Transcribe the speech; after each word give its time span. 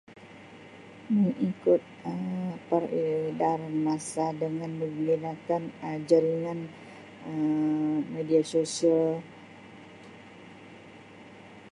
Ni 1.15 1.29
ikut 1.49 1.83
Um 2.09 2.49
peredaran 2.67 3.75
masa 3.85 4.25
dengan 4.41 4.71
menggunakan 4.81 5.61
Um 5.85 5.99
jaringan 6.09 6.59
Um 7.29 7.95
media 8.15 8.41
sosial 8.51 9.09